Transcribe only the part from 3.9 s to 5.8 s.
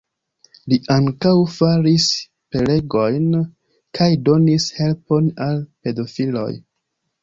kaj donis helpon al